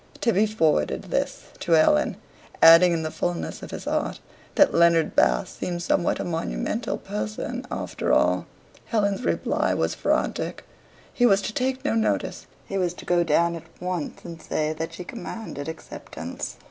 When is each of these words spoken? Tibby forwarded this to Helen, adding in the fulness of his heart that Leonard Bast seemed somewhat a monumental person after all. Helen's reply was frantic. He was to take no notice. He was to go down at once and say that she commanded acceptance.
Tibby 0.19 0.47
forwarded 0.47 1.11
this 1.11 1.43
to 1.59 1.73
Helen, 1.73 2.17
adding 2.59 2.91
in 2.91 3.03
the 3.03 3.11
fulness 3.11 3.61
of 3.61 3.69
his 3.69 3.85
heart 3.85 4.19
that 4.55 4.73
Leonard 4.73 5.15
Bast 5.15 5.59
seemed 5.59 5.83
somewhat 5.83 6.19
a 6.19 6.23
monumental 6.23 6.97
person 6.97 7.67
after 7.69 8.11
all. 8.11 8.47
Helen's 8.85 9.23
reply 9.23 9.75
was 9.75 9.93
frantic. 9.93 10.65
He 11.13 11.27
was 11.27 11.39
to 11.43 11.53
take 11.53 11.85
no 11.85 11.93
notice. 11.93 12.47
He 12.65 12.79
was 12.79 12.95
to 12.95 13.05
go 13.05 13.23
down 13.23 13.53
at 13.53 13.65
once 13.79 14.25
and 14.25 14.41
say 14.41 14.73
that 14.73 14.91
she 14.91 15.03
commanded 15.03 15.69
acceptance. 15.69 16.57